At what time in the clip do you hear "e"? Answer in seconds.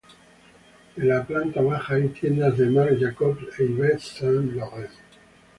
3.59-3.65